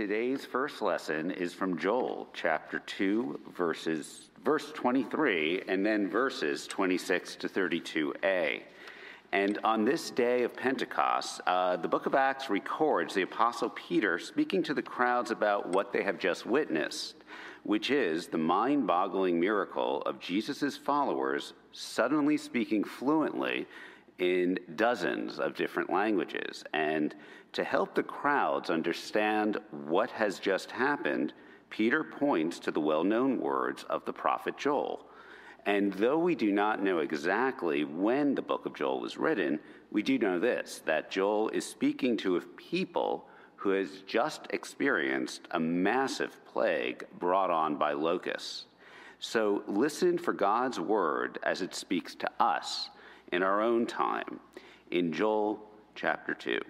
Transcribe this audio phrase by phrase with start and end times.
[0.00, 7.36] Today's first lesson is from Joel chapter 2 verses verse 23 and then verses 26
[7.36, 8.62] to 32a.
[9.32, 14.18] And on this day of Pentecost, uh, the book of Acts records the Apostle Peter
[14.18, 17.16] speaking to the crowds about what they have just witnessed,
[17.64, 23.66] which is the mind boggling miracle of Jesus' followers suddenly speaking fluently
[24.20, 26.62] in dozens of different languages.
[26.72, 27.14] And
[27.52, 31.32] to help the crowds understand what has just happened,
[31.70, 35.06] Peter points to the well known words of the prophet Joel.
[35.66, 39.58] And though we do not know exactly when the book of Joel was written,
[39.90, 45.42] we do know this that Joel is speaking to a people who has just experienced
[45.50, 48.66] a massive plague brought on by locusts.
[49.18, 52.88] So listen for God's word as it speaks to us
[53.32, 54.40] in our own time
[54.90, 55.60] in Joel
[55.94, 56.60] chapter 2.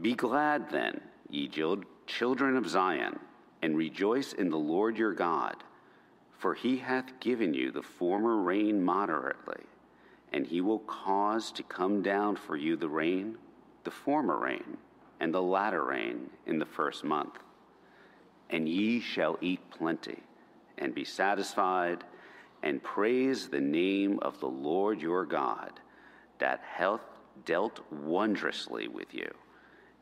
[0.00, 1.50] Be glad then, ye
[2.06, 3.18] children of Zion,
[3.62, 5.56] and rejoice in the Lord your God,
[6.38, 9.64] for he hath given you the former rain moderately,
[10.32, 13.36] and he will cause to come down for you the rain,
[13.84, 14.76] the former rain,
[15.20, 17.34] and the latter rain in the first month.
[18.50, 20.22] And ye shall eat plenty,
[20.78, 22.04] and be satisfied,
[22.62, 25.72] and praise the name of the Lord your God,
[26.38, 27.00] that hath
[27.44, 29.30] dealt wondrously with you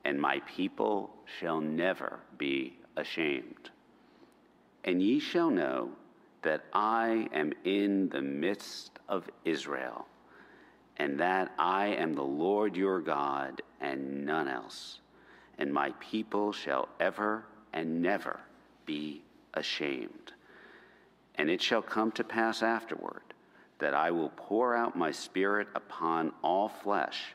[0.07, 3.71] and my people shall never be ashamed.
[4.84, 5.91] And ye shall know
[6.43, 10.06] that I am in the midst of Israel,
[10.97, 15.00] and that I am the Lord your God, and none else.
[15.59, 18.38] And my people shall ever and never
[18.84, 19.25] be
[19.55, 20.34] ashamed.
[21.39, 23.23] And it shall come to pass afterward
[23.79, 27.35] that I will pour out my spirit upon all flesh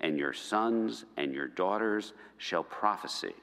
[0.00, 3.34] and your sons and your daughters shall prophesy.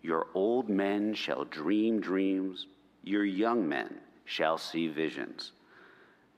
[0.00, 2.66] Your old men shall dream dreams,
[3.02, 5.52] your young men shall see visions.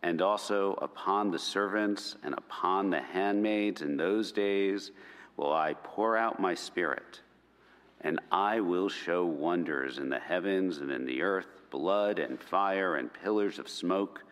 [0.03, 4.93] And also upon the servants and upon the handmaids in those days
[5.37, 7.21] will I pour out my spirit,
[8.01, 12.97] and I will show wonders in the heavens and in the earth, blood and fire
[12.97, 14.25] and pillars of smoke.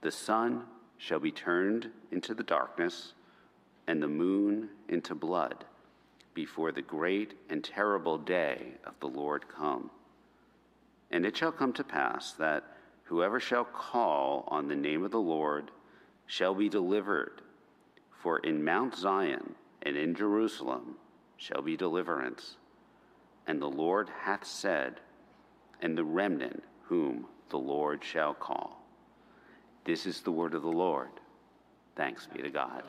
[0.00, 0.64] The sun
[0.98, 3.14] shall be turned into the darkness
[3.86, 5.64] and the moon into blood
[6.34, 9.90] before the great and terrible day of the Lord come.
[11.10, 12.64] And it shall come to pass that
[13.04, 15.70] whoever shall call on the name of the Lord
[16.26, 17.40] shall be delivered.
[18.22, 20.96] For in Mount Zion and in Jerusalem
[21.36, 22.56] shall be deliverance.
[23.46, 25.00] And the Lord hath said,
[25.80, 28.82] and the remnant whom the Lord shall call.
[29.84, 31.08] This is the word of the Lord.
[31.96, 32.84] Thanks be to God.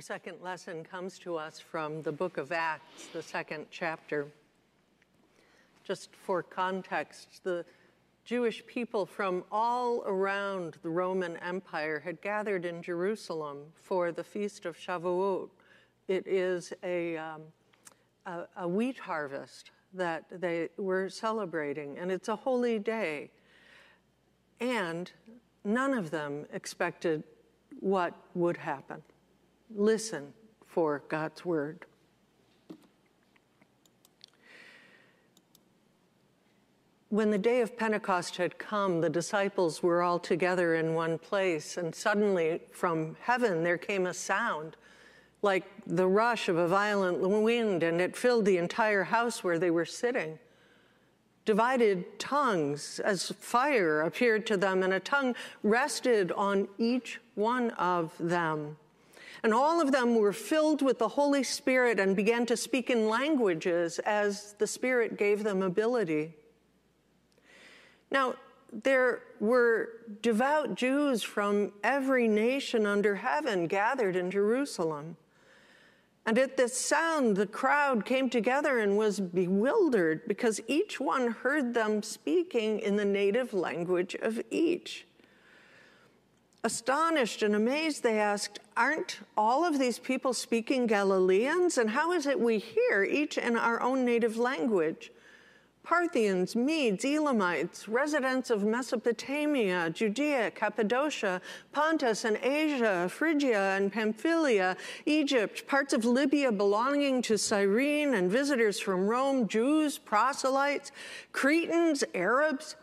[0.00, 4.28] second lesson comes to us from the book of Acts, the second chapter.
[5.84, 7.64] Just for context, the
[8.24, 14.66] Jewish people from all around the Roman Empire had gathered in Jerusalem for the Feast
[14.66, 15.48] of Shavuot.
[16.06, 17.42] It is a, um,
[18.26, 23.30] a, a wheat harvest that they were celebrating, and it's a holy day.
[24.60, 25.10] And
[25.64, 27.24] none of them expected
[27.80, 29.02] what would happen
[29.74, 30.32] listen
[30.66, 31.86] for God's word.
[37.10, 41.76] When the day of Pentecost had come, the disciples were all together in one place,
[41.76, 44.76] and suddenly from heaven there came a sound
[45.42, 49.72] like the rush of a violent wind, and it filled the entire house where they
[49.72, 50.38] were sitting.
[51.44, 55.34] Divided tongues as fire appeared to them, and a tongue
[55.64, 58.76] rested on each one of them.
[59.42, 63.08] And all of them were filled with the Holy Spirit and began to speak in
[63.08, 66.34] languages as the Spirit gave them ability.
[68.10, 68.34] Now,
[68.72, 69.88] there were
[70.22, 75.16] devout Jews from every nation under heaven gathered in Jerusalem.
[76.26, 81.74] And at this sound, the crowd came together and was bewildered because each one heard
[81.74, 85.06] them speaking in the native language of each.
[86.62, 91.78] Astonished and amazed, they asked, Aren't all of these people speaking Galileans?
[91.78, 95.10] And how is it we hear each in our own native language?
[95.90, 101.40] Parthians, Medes, Elamites, residents of Mesopotamia, Judea, Cappadocia,
[101.72, 108.78] Pontus and Asia, Phrygia and Pamphylia, Egypt, parts of Libya belonging to Cyrene, and visitors
[108.78, 110.92] from Rome, Jews, proselytes,
[111.32, 112.76] Cretans, Arabs.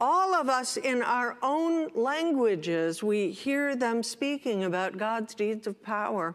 [0.00, 5.82] All of us in our own languages, we hear them speaking about God's deeds of
[5.82, 6.34] power.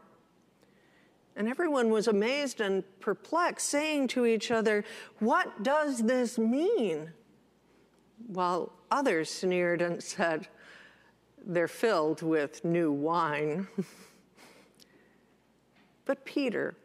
[1.36, 4.86] And everyone was amazed and perplexed, saying to each other,
[5.20, 7.12] What does this mean?
[8.28, 10.48] While others sneered and said,
[11.46, 13.68] They're filled with new wine.
[16.06, 16.76] but Peter,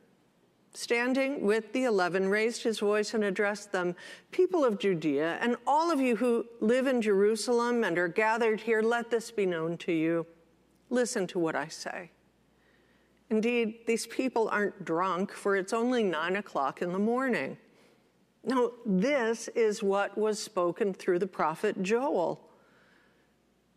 [0.75, 3.95] standing with the eleven, raised his voice and addressed them
[4.33, 8.83] People of Judea, and all of you who live in Jerusalem and are gathered here,
[8.83, 10.27] let this be known to you.
[10.89, 12.11] Listen to what I say.
[13.31, 17.57] Indeed, these people aren't drunk, for it's only nine o'clock in the morning.
[18.43, 22.50] Now, this is what was spoken through the prophet Joel.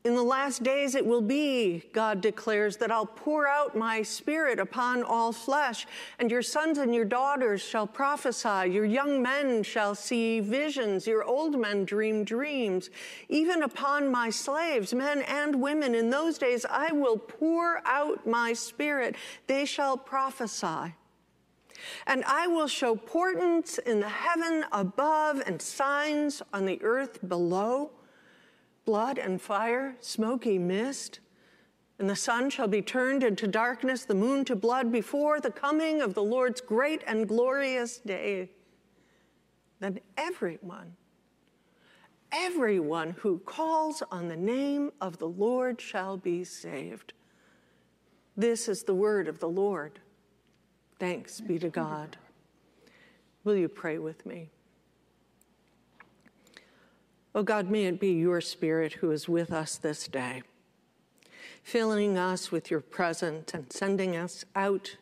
[0.05, 4.59] In the last days it will be, God declares, that I'll pour out my spirit
[4.59, 5.87] upon all flesh,
[6.19, 11.23] and your sons and your daughters shall prophesy, your young men shall see visions, your
[11.23, 12.89] old men dream dreams.
[13.29, 18.51] Even upon my slaves, men and women, in those days I will pour out my
[18.51, 19.15] spirit,
[19.47, 20.95] they shall prophesy.
[22.07, 27.91] And I will show portents in the heaven above and signs on the earth below
[28.85, 31.19] blood and fire, smoky mist.
[31.99, 36.01] And the sun shall be turned into darkness, the moon to blood before the coming
[36.01, 38.49] of the Lord's great and glorious day.
[39.79, 40.95] Then everyone,
[42.31, 47.13] everyone who calls on the name of the Lord shall be saved.
[48.35, 49.99] This is the word of the Lord.
[50.99, 52.17] Thanks be to God.
[53.43, 54.49] Will you pray with me?
[57.35, 60.43] Oh God, may it be your Spirit who is with us this day,
[61.63, 64.97] filling us with your presence and sending us out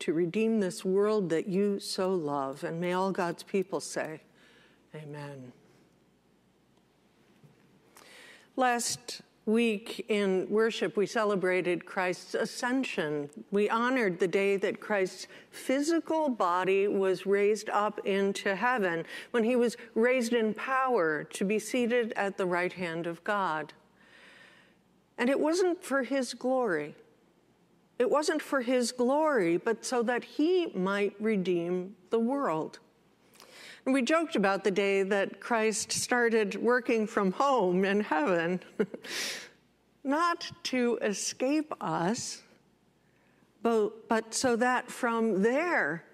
[0.00, 2.64] to redeem this world that you so love.
[2.64, 4.20] And may all God's people say,
[4.94, 5.52] Amen.
[8.56, 13.30] Last week in worship, we celebrated Christ's ascension.
[13.50, 19.56] We honored the day that Christ's physical body was raised up into heaven, when he
[19.56, 23.72] was raised in power to be seated at the right hand of God.
[25.16, 26.94] And it wasn't for his glory.
[27.98, 32.80] It wasn't for his glory, but so that he might redeem the world.
[33.84, 38.60] We joked about the day that Christ started working from home in heaven,
[40.04, 42.42] not to escape us,
[43.62, 46.04] but, but so that from there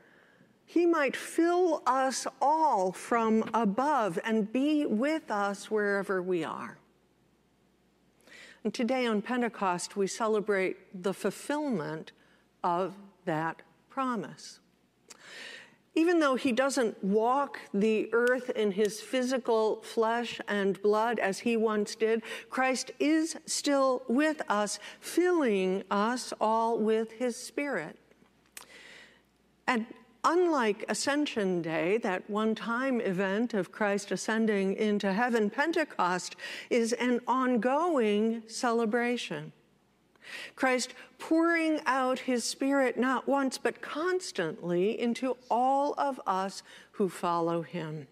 [0.66, 6.78] he might fill us all from above and be with us wherever we are.
[8.64, 12.12] And today on Pentecost, we celebrate the fulfillment
[12.62, 12.94] of
[13.26, 13.60] that
[13.90, 14.60] promise
[15.94, 21.56] even though he doesn't walk the earth in his physical flesh and blood as he
[21.56, 27.96] once did, Christ is still with us, filling us all with his spirit.
[29.66, 29.86] And
[30.24, 36.34] unlike Ascension Day, that one time event of Christ ascending into heaven, Pentecost
[36.70, 39.52] is an ongoing celebration.
[40.56, 46.62] Christ pouring out his spirit not once but constantly into all of us
[46.92, 48.06] who follow him.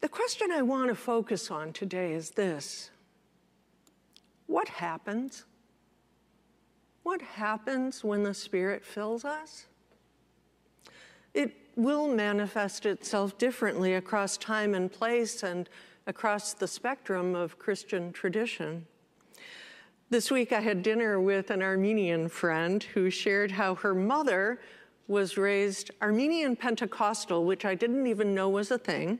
[0.00, 2.90] The question I want to focus on today is this
[4.46, 5.44] What happens?
[7.02, 9.66] What happens when the Spirit fills us?
[11.34, 15.68] It will manifest itself differently across time and place and
[16.06, 18.86] across the spectrum of Christian tradition.
[20.08, 24.60] This week I had dinner with an Armenian friend who shared how her mother
[25.08, 29.18] was raised Armenian Pentecostal, which I didn't even know was a thing.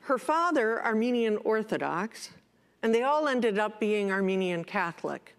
[0.00, 2.30] Her father, Armenian Orthodox,
[2.82, 5.36] and they all ended up being Armenian Catholic.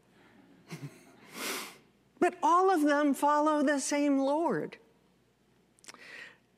[2.22, 4.78] but all of them follow the same Lord.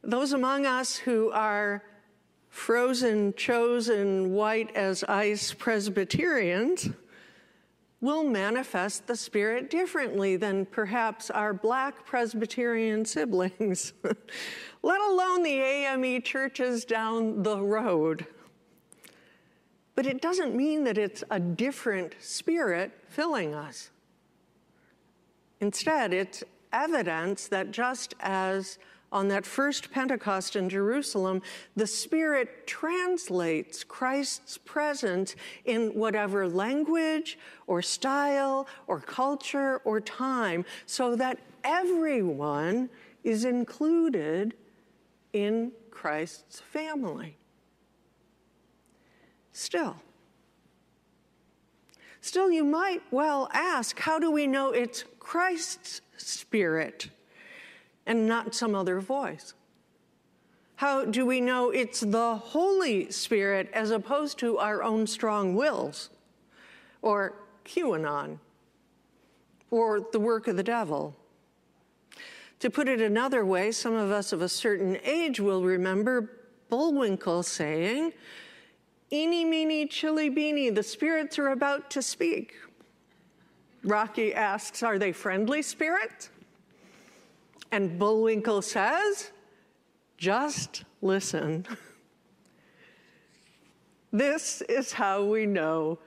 [0.03, 1.81] Those among us who are
[2.55, 6.89] frozen, chosen, white as ice Presbyterians
[7.99, 13.91] will manifest the Spirit differently than perhaps our black Presbyterian siblings,
[14.83, 18.25] let alone the AME churches down the road.
[19.93, 23.89] But it doesn't mean that it's a different Spirit filling us.
[25.59, 28.77] Instead, it's evidence that just as
[29.15, 31.41] on that first Pentecost in Jerusalem,
[31.77, 41.15] the Spirit translates Christ's presence in whatever language or style or culture or time so
[41.15, 42.89] that everyone
[43.23, 44.53] is included
[45.31, 47.37] in Christ's family.
[49.53, 49.95] Still,
[52.19, 57.09] still, you might well ask how do we know it's Christ's Spirit
[58.05, 59.53] and not some other voice?
[60.77, 66.09] How do we know it's the Holy Spirit as opposed to our own strong wills
[67.01, 68.39] or QAnon
[69.71, 71.15] or the work of the devil?
[72.59, 76.31] To put it another way, some of us of a certain age will remember
[76.69, 78.11] Bullwinkle saying,
[79.11, 82.53] Eeny, meeny, chilly beany, the spirits are about to speak.
[83.83, 86.29] Rocky asks, Are they friendly spirits?
[87.71, 89.31] And Bullwinkle says,
[90.17, 91.65] Just listen.
[94.11, 95.99] this is how we know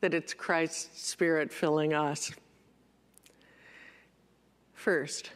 [0.00, 2.30] that it's Christ's Spirit filling us.
[4.74, 5.30] First,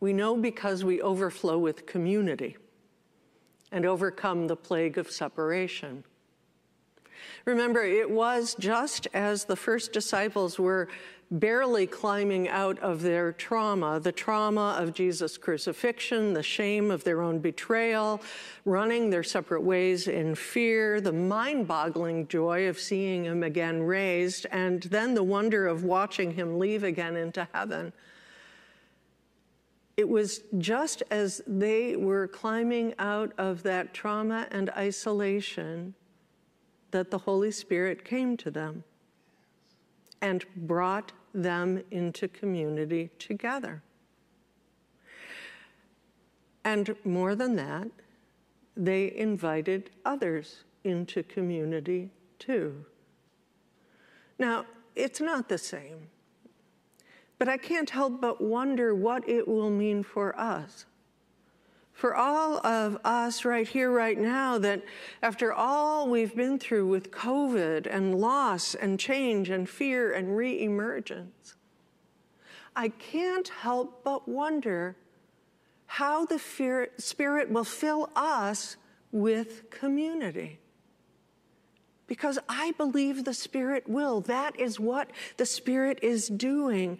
[0.00, 2.56] we know because we overflow with community
[3.72, 6.04] and overcome the plague of separation.
[7.44, 10.88] Remember, it was just as the first disciples were
[11.30, 17.20] barely climbing out of their trauma the trauma of Jesus' crucifixion, the shame of their
[17.20, 18.20] own betrayal,
[18.64, 24.46] running their separate ways in fear, the mind boggling joy of seeing him again raised,
[24.50, 27.92] and then the wonder of watching him leave again into heaven.
[29.96, 35.94] It was just as they were climbing out of that trauma and isolation
[36.92, 38.84] that the Holy Spirit came to them
[40.20, 43.82] and brought them into community together.
[46.64, 47.88] And more than that,
[48.76, 52.84] they invited others into community too.
[54.38, 56.08] Now, it's not the same,
[57.38, 60.86] but I can't help but wonder what it will mean for us
[61.98, 64.84] for all of us right here, right now, that
[65.20, 71.56] after all we've been through with COVID and loss and change and fear and reemergence,
[72.76, 74.94] I can't help but wonder
[75.86, 76.38] how the
[76.98, 78.76] Spirit will fill us
[79.10, 80.60] with community
[82.08, 84.22] because I believe the Spirit will.
[84.22, 86.98] That is what the Spirit is doing,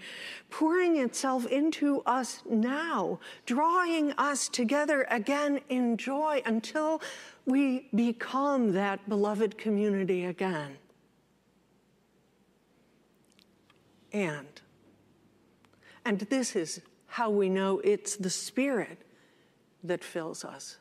[0.51, 7.03] pouring itself into us now, drawing us together again in joy until
[7.47, 10.77] we become that beloved community again.
[14.13, 14.61] And,
[16.05, 18.99] and this is how we know it's the Spirit
[19.83, 20.77] that fills us.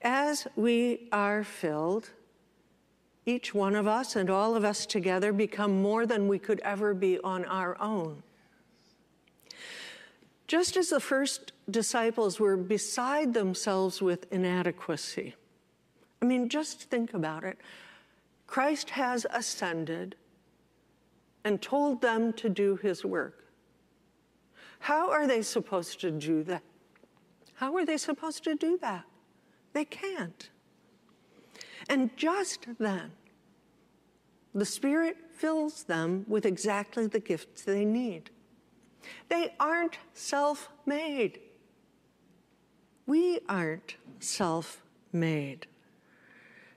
[0.00, 2.10] As we are filled,
[3.28, 6.94] each one of us and all of us together become more than we could ever
[6.94, 8.22] be on our own.
[10.46, 15.34] Just as the first disciples were beside themselves with inadequacy.
[16.22, 17.58] I mean, just think about it.
[18.46, 20.16] Christ has ascended
[21.44, 23.44] and told them to do his work.
[24.80, 26.62] How are they supposed to do that?
[27.56, 29.04] How are they supposed to do that?
[29.74, 30.48] They can't.
[31.90, 33.12] And just then,
[34.58, 38.30] the Spirit fills them with exactly the gifts they need.
[39.28, 41.40] They aren't self made.
[43.06, 45.66] We aren't self made.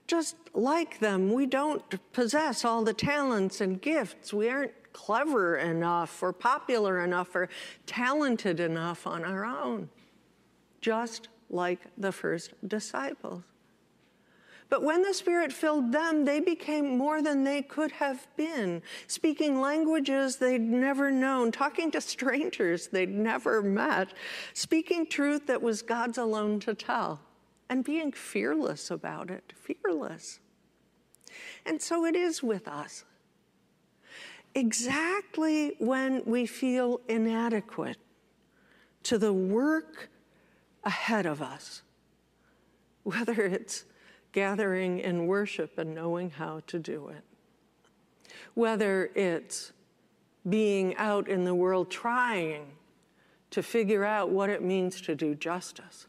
[0.06, 4.32] Just like them, we don't possess all the talents and gifts.
[4.32, 7.48] We aren't clever enough or popular enough or
[7.86, 9.88] talented enough on our own,
[10.80, 13.42] just like the first disciples.
[14.72, 19.60] But when the Spirit filled them, they became more than they could have been, speaking
[19.60, 24.14] languages they'd never known, talking to strangers they'd never met,
[24.54, 27.20] speaking truth that was God's alone to tell,
[27.68, 30.40] and being fearless about it, fearless.
[31.66, 33.04] And so it is with us.
[34.54, 37.98] Exactly when we feel inadequate
[39.02, 40.08] to the work
[40.82, 41.82] ahead of us,
[43.02, 43.84] whether it's
[44.32, 47.22] gathering in worship and knowing how to do it.
[48.54, 49.72] Whether it's
[50.48, 52.66] being out in the world trying
[53.50, 56.06] to figure out what it means to do justice.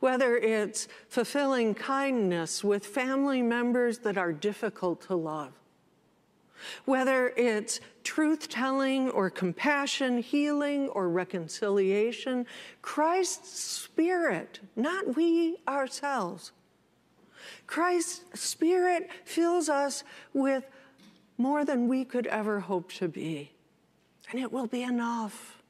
[0.00, 5.52] Whether it's fulfilling kindness with family members that are difficult to love.
[6.84, 12.46] whether it's truth telling or compassion, healing or reconciliation,
[12.80, 16.52] Christ's Spirit, not we ourselves.
[17.66, 20.64] Christ's Spirit fills us with
[21.38, 23.52] more than we could ever hope to be.
[24.30, 25.62] And it will be enough.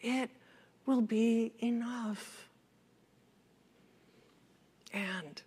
[0.00, 0.30] It
[0.86, 2.48] will be enough.
[4.92, 5.42] And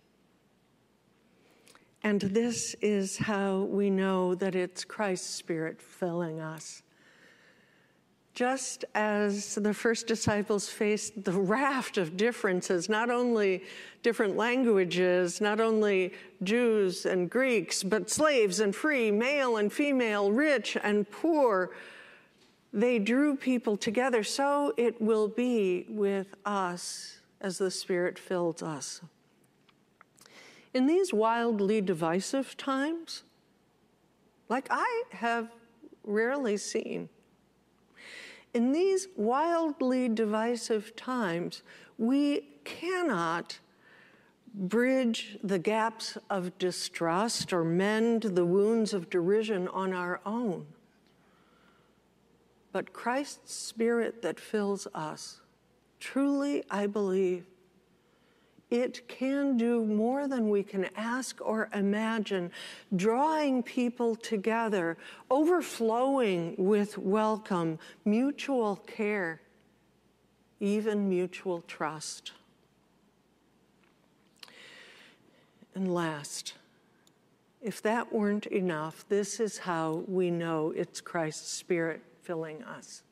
[2.04, 6.82] and this is how we know that it's Christ's Spirit filling us.
[8.34, 13.62] Just as the first disciples faced the raft of differences, not only
[14.02, 16.12] different languages, not only
[16.42, 21.70] Jews and Greeks, but slaves and free, male and female, rich and poor,
[22.72, 24.24] they drew people together.
[24.24, 29.00] So it will be with us as the Spirit fills us.
[30.72, 33.22] In these wildly divisive times,
[34.48, 35.52] like I have
[36.02, 37.08] rarely seen,
[38.54, 41.62] in these wildly divisive times,
[41.98, 43.58] we cannot
[44.54, 50.64] bridge the gaps of distrust or mend the wounds of derision on our own.
[52.70, 55.40] But Christ's Spirit that fills us,
[55.98, 57.44] truly, I believe,
[58.74, 62.50] it can do more than we can ask or imagine,
[62.96, 64.96] drawing people together,
[65.30, 69.40] overflowing with welcome, mutual care,
[70.58, 72.32] even mutual trust.
[75.76, 76.54] And last,
[77.62, 83.03] if that weren't enough, this is how we know it's Christ's Spirit filling us.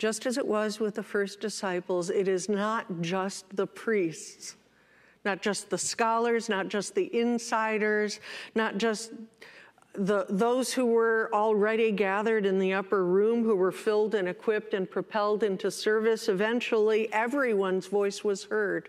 [0.00, 4.56] Just as it was with the first disciples, it is not just the priests,
[5.26, 8.18] not just the scholars, not just the insiders,
[8.54, 9.12] not just
[9.92, 14.72] the, those who were already gathered in the upper room, who were filled and equipped
[14.72, 16.30] and propelled into service.
[16.30, 18.88] Eventually, everyone's voice was heard.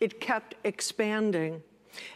[0.00, 1.62] It kept expanding.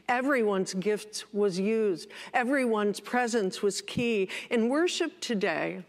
[0.09, 2.09] Everyone's gifts was used.
[2.33, 4.31] Everyone's presence was key.
[4.49, 5.85] In worship today,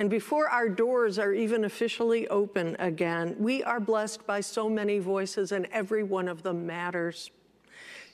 [0.00, 4.98] and before our doors are even officially open again, we are blessed by so many
[4.98, 7.30] voices, and every one of them matters.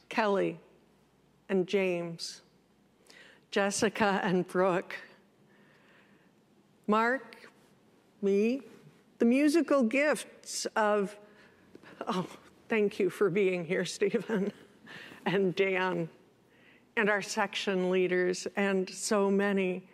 [0.09, 0.59] Kelly
[1.49, 2.43] and James,
[3.53, 4.97] Jessica and Brooke,
[6.89, 7.37] Mark,
[8.21, 8.63] me,
[9.21, 11.17] the musical gifts of,
[12.09, 12.27] oh,
[12.69, 14.53] thank you for being here, Stephen,
[15.25, 16.09] and Dan,
[16.97, 19.85] and our section leaders, and so many.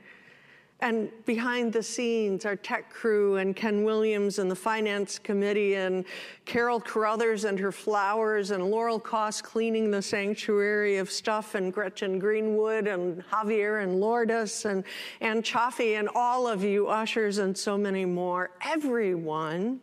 [0.83, 6.05] And behind the scenes, our tech crew and Ken Williams and the finance committee and
[6.45, 12.18] Carol Carruthers and her flowers and Laurel Koss cleaning the sanctuary of stuff and Gretchen
[12.18, 14.83] Greenwood and Javier and Lourdes and
[15.21, 18.51] Ann Chaffee and all of you ushers and so many more.
[18.61, 19.81] Everyone,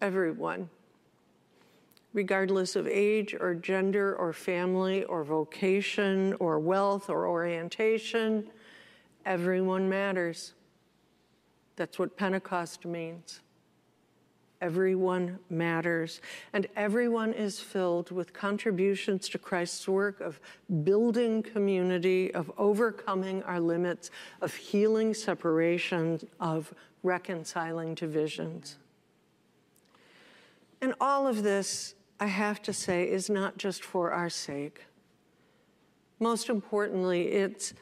[0.00, 0.68] everyone,
[2.12, 8.50] regardless of age or gender or family or vocation or wealth or orientation,
[9.26, 10.54] Everyone matters.
[11.76, 13.40] That's what Pentecost means.
[14.60, 16.20] Everyone matters.
[16.52, 20.38] And everyone is filled with contributions to Christ's work of
[20.84, 24.10] building community, of overcoming our limits,
[24.42, 28.76] of healing separation, of reconciling divisions.
[30.82, 34.84] And all of this, I have to say, is not just for our sake.
[36.18, 37.72] Most importantly, it's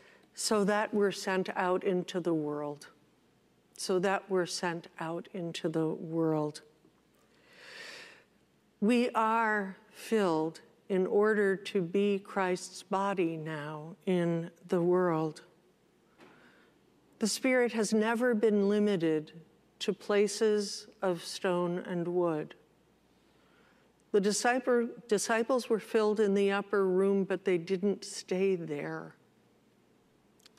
[0.41, 2.87] so that we're sent out into the world.
[3.77, 6.63] So that we're sent out into the world.
[8.81, 15.43] We are filled in order to be Christ's body now in the world.
[17.19, 19.33] The Spirit has never been limited
[19.81, 22.55] to places of stone and wood.
[24.13, 24.21] The
[25.09, 29.17] disciples were filled in the upper room, but they didn't stay there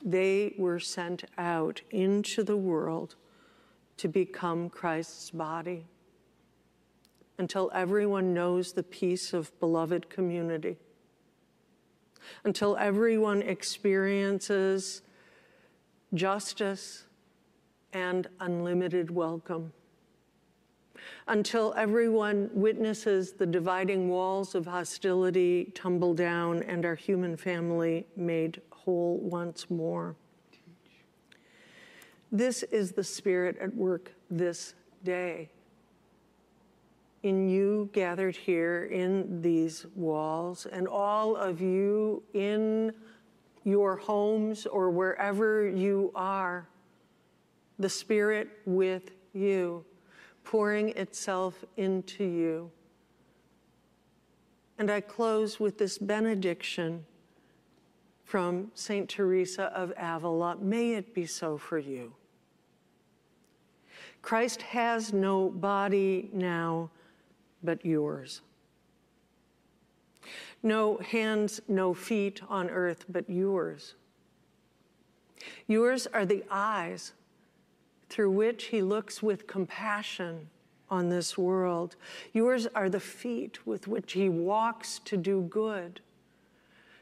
[0.04, 3.16] they were sent out into the world
[3.98, 5.86] to become Christ's body.
[7.38, 10.76] Until everyone knows the peace of beloved community,
[12.44, 15.02] until everyone experiences
[16.12, 17.04] justice
[17.92, 19.72] and unlimited welcome,
[21.28, 28.60] until everyone witnesses the dividing walls of hostility tumble down and our human family made
[28.70, 30.16] whole once more.
[32.32, 35.50] This is the Spirit at work this day.
[37.22, 42.92] in you gathered here in these walls, and all of you in
[43.64, 46.66] your homes or wherever you are,
[47.78, 49.84] the Spirit with you,
[50.44, 52.70] pouring itself into you.
[54.78, 57.04] And I close with this benediction
[58.24, 59.08] from St.
[59.08, 62.14] Teresa of Avila May it be so for you.
[64.22, 66.90] Christ has no body now
[67.62, 68.42] but yours.
[70.62, 73.94] No hands, no feet on earth, but yours.
[75.66, 77.12] Yours are the eyes
[78.10, 80.48] through which he looks with compassion
[80.90, 81.96] on this world.
[82.32, 86.00] Yours are the feet with which he walks to do good.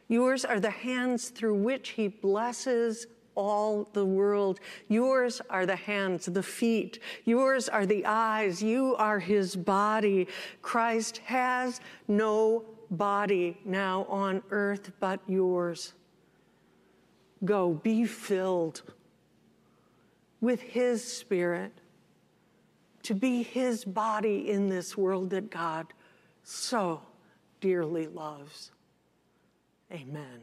[0.07, 4.61] Yours are the hands through which he blesses all the world.
[4.89, 7.01] Yours are the hands, the feet.
[7.25, 8.63] Yours are the eyes.
[8.63, 10.27] You are his body.
[10.61, 15.95] Christ has no body now on earth but yours.
[17.45, 18.83] Go, be filled
[20.41, 21.73] with his spirit
[23.03, 25.87] to be his body in this world that God
[26.43, 27.01] so
[27.61, 28.71] dearly loves.
[29.93, 30.41] Amen.